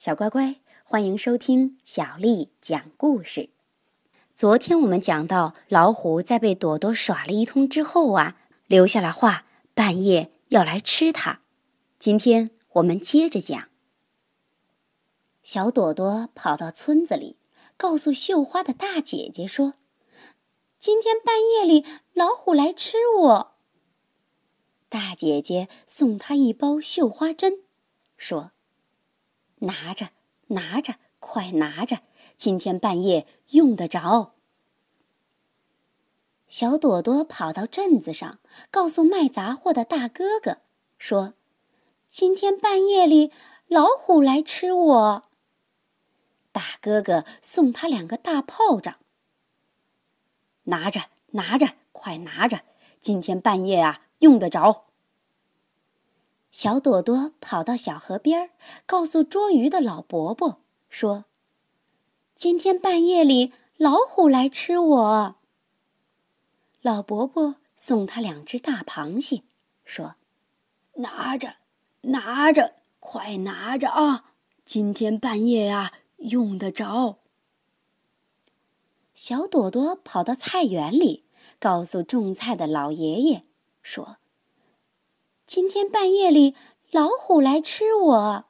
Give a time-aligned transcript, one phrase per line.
[0.00, 3.50] 小乖乖，欢迎收听小丽讲故事。
[4.34, 9.44] 昨天我们讲到，老虎在被朵朵耍了一通之后啊，留下了话，
[9.74, 11.42] 半夜要来吃它。
[11.98, 13.68] 今天我们接着讲。
[15.42, 17.36] 小朵朵跑到村子里，
[17.76, 19.74] 告诉绣花的大姐姐说
[20.80, 23.52] ：“今天半夜里老虎来吃我。”
[24.88, 27.64] 大姐姐送她一包绣花针，
[28.16, 28.52] 说。
[29.60, 30.10] 拿着，
[30.48, 32.00] 拿着，快拿着！
[32.36, 34.34] 今天半夜用得着。
[36.48, 40.58] 小朵朵跑到镇子上，告诉卖杂货的大哥哥
[40.98, 41.34] 说
[42.08, 43.30] ：“今天半夜里
[43.68, 45.24] 老虎来吃我。”
[46.52, 48.96] 大哥哥送他两个大炮仗。
[50.64, 52.62] 拿着，拿着，快拿着！
[53.00, 54.89] 今天半夜啊，用得着。
[56.50, 58.50] 小朵朵跑到小河边儿，
[58.84, 61.26] 告诉捉鱼的老伯伯说
[62.34, 65.36] ：“今天半夜里老虎来吃我。”
[66.82, 69.42] 老伯伯送他两只大螃蟹，
[69.84, 70.16] 说
[70.96, 71.56] ：“拿着，
[72.02, 74.32] 拿着，快拿着啊！
[74.64, 77.18] 今天半夜呀，用得着。”
[79.14, 81.26] 小朵朵跑到菜园里，
[81.58, 83.44] 告诉种菜的老爷爷
[83.82, 84.16] 说。
[85.52, 86.54] 今天半夜里，
[86.92, 88.44] 老虎来吃我。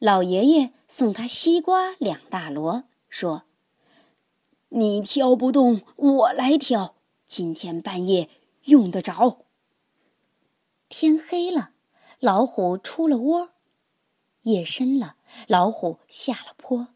[0.00, 3.44] 老爷爷送他西瓜两大箩，说
[4.70, 6.96] ：“你挑不动，我来挑。
[7.28, 8.30] 今天半夜
[8.64, 9.44] 用得着。”
[10.90, 11.70] 天黑了，
[12.18, 13.50] 老虎出了窝；
[14.40, 15.14] 夜深了，
[15.46, 16.88] 老虎下了坡，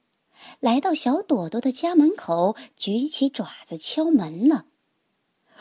[0.59, 4.65] 来到小朵朵的家门口，举起爪子敲门了。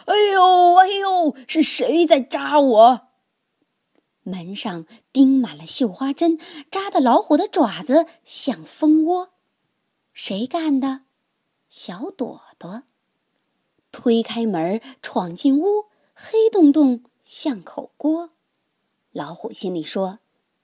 [0.05, 1.35] 哎呦哎呦！
[1.47, 3.07] 是谁在扎我？
[4.23, 6.39] 门上钉满了绣花针，
[6.71, 9.33] 扎的老虎的爪子像蜂窝。
[10.13, 11.01] 谁干的？
[11.69, 12.83] 小朵朵。
[13.91, 18.31] 推开门，闯进屋，黑洞洞像口锅。
[19.11, 20.19] 老虎心里说：“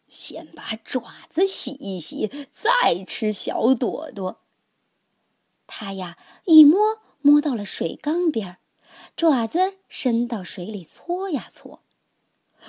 [0.09, 4.41] 先把爪子洗一洗，再吃小朵朵。”
[5.67, 8.57] 他呀，一摸摸到了水缸边儿。
[9.15, 11.81] 爪子伸到水里搓呀搓，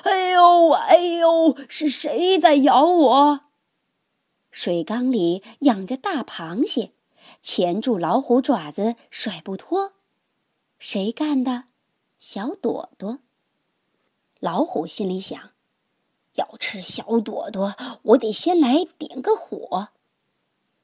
[0.03, 3.41] 哎呦哎呦，是谁在咬我？
[4.51, 6.93] 水缸里养着大螃蟹，
[7.41, 9.93] 钳住老虎爪子甩不脱，
[10.79, 11.65] 谁干的？
[12.19, 13.21] 小朵朵。
[14.39, 15.51] 老虎心里想：
[16.35, 19.89] 要吃小朵朵，我得先来点个火。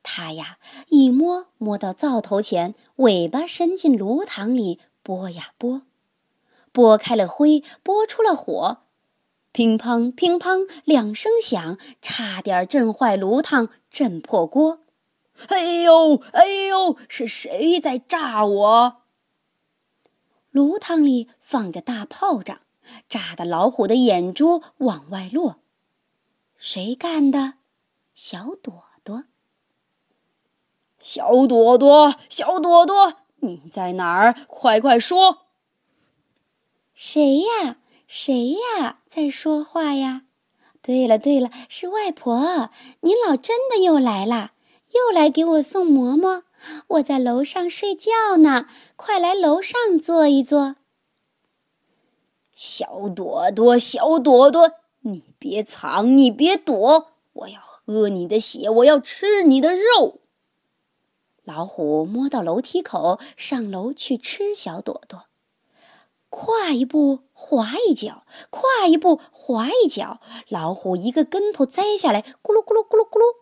[0.03, 0.59] 他呀，
[0.89, 4.81] 一摸摸到灶头前，尾巴伸进炉膛里。
[5.09, 5.81] 拨呀拨，
[6.71, 8.83] 拨开了灰，拨出了火，
[9.53, 14.81] 乒乓乒乓两声响，差点震坏炉膛，震破锅。
[15.47, 18.97] 哎呦哎呦，是谁在炸我？
[20.51, 22.61] 炉膛里放着大炮仗，
[23.09, 25.57] 炸得老虎的眼珠往外落。
[26.59, 27.55] 谁干的？
[28.15, 29.25] 小朵朵。
[31.01, 33.23] 小朵朵，小朵朵。
[33.41, 34.35] 你在哪儿？
[34.47, 35.39] 快快说！
[36.95, 37.79] 谁呀？
[38.07, 39.01] 谁呀？
[39.07, 40.23] 在说话呀？
[40.83, 44.53] 对了对了，是外婆，您老真的又来啦，
[44.93, 46.45] 又来给我送馍馍。
[46.89, 48.67] 我在楼上睡觉呢，
[48.97, 50.77] 快来楼上坐一坐。
[52.53, 54.73] 小朵朵，小朵朵，
[55.03, 60.21] 你别藏，你别躲，我要喝你的血，我要吃你的肉。
[61.49, 65.25] 老虎摸到楼梯口，上楼去吃小朵朵。
[66.29, 70.21] 跨一步，滑一脚；跨一步，滑一脚。
[70.51, 73.35] 老虎一个跟头栽下来，咕噜咕噜咕噜咕噜。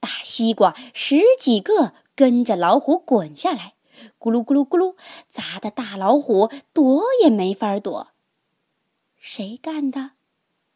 [0.00, 3.74] 大西瓜十几个跟着老虎滚下来，
[4.18, 4.96] 咕噜咕噜咕噜，
[5.28, 8.08] 砸的大老虎躲也没法躲。
[9.18, 10.12] 谁干的？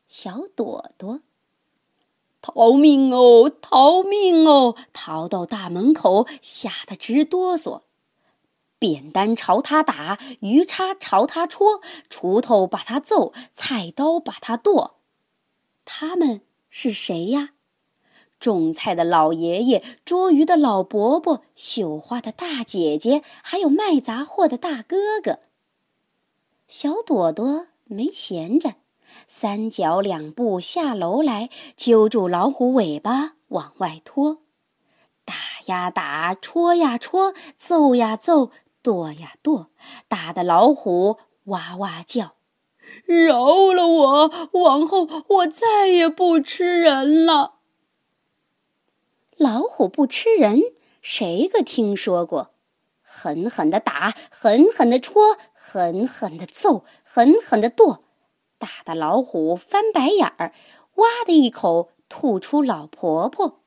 [0.07, 1.21] 小朵朵。
[2.47, 3.51] 逃命哦！
[3.63, 4.77] 逃命哦！
[4.93, 7.81] 逃到大门口，吓得直哆嗦。
[8.79, 11.81] 扁担朝他打，鱼叉朝他戳，
[12.11, 14.97] 锄头把他揍，菜刀把他剁。
[15.87, 17.53] 他们是谁呀？
[18.39, 25.39] 种菜的老爷爷，捉鱼的老伯伯，绣花的大姐姐，还有卖杂货的大哥哥。
[26.69, 28.75] 小朵朵没闲着。
[29.27, 34.39] 三脚两步下楼来，揪住老虎尾巴往外拖，
[35.25, 35.35] 打
[35.67, 38.51] 呀打，戳呀戳，揍呀揍，
[38.83, 39.71] 剁呀剁，
[40.09, 42.35] 打得老虎哇哇叫
[43.07, 44.51] ：“饶了我！
[44.53, 47.55] 往后我再也不吃人了。”
[49.37, 50.63] 老虎不吃人，
[51.03, 52.53] 谁个听说过？
[53.03, 58.04] 狠狠的打，狠狠的戳，狠狠的揍，狠狠的剁，
[58.65, 60.55] 打的老虎翻白眼儿，
[60.95, 63.61] 哇的一口吐出老婆婆。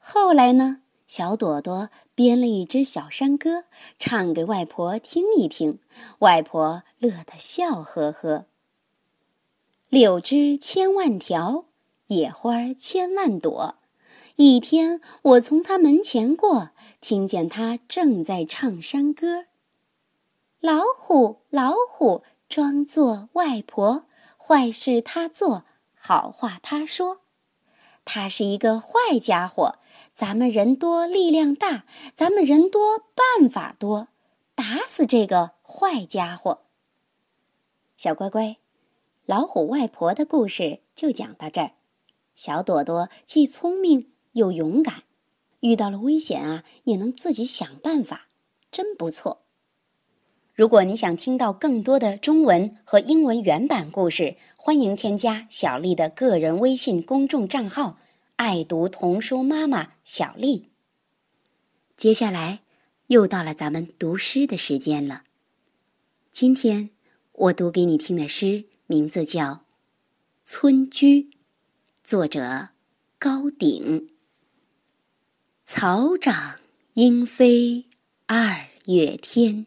[0.00, 0.80] 后来呢？
[1.06, 3.66] 小朵朵编了一支小山歌，
[3.96, 5.78] 唱给外婆听一听，
[6.18, 8.46] 外婆乐得笑呵呵。
[9.88, 11.66] 柳枝千万条，
[12.08, 13.76] 野花千万朵。
[14.34, 16.70] 一天，我从他门前过，
[17.00, 19.44] 听见他正在唱山歌。
[20.58, 24.06] 老虎，老虎，装作外婆，
[24.36, 25.64] 坏事他做，
[25.94, 27.20] 好话他说。
[28.04, 29.78] 他是一个坏家伙。
[30.14, 34.06] 咱们人多力量大，咱们人多办法多，
[34.54, 36.66] 打死这个坏家伙。
[37.96, 38.58] 小乖乖，
[39.26, 41.72] 老虎外婆的故事就讲到这儿。
[42.36, 45.02] 小朵朵既聪明又勇敢，
[45.60, 48.28] 遇到了危险啊也能自己想办法，
[48.70, 49.43] 真不错。
[50.54, 57.98] 如果你想听到更多的中文和英文原版故事，欢迎添加小丽的个人微信公众账号。
[58.36, 60.70] 爱读童书妈妈小丽。
[61.96, 62.60] 接下来
[63.08, 65.22] 又到了咱们读诗的时间了。
[66.30, 66.90] 今天
[67.32, 69.44] 我读给你听的诗名字叫
[70.44, 71.22] 《村居》，
[72.04, 72.68] 作者
[73.18, 74.08] 高鼎。
[75.64, 76.58] 草长
[76.94, 77.86] 莺飞
[78.26, 79.66] 二月天，